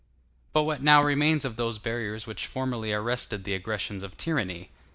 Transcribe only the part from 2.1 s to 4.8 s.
which formerly arrested the aggressions of tyranny?